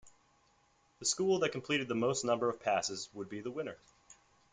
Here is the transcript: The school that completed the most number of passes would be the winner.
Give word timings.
The 0.97 1.05
school 1.05 1.37
that 1.41 1.51
completed 1.51 1.87
the 1.87 1.93
most 1.93 2.25
number 2.25 2.49
of 2.49 2.59
passes 2.59 3.07
would 3.13 3.29
be 3.29 3.41
the 3.41 3.51
winner. 3.51 3.77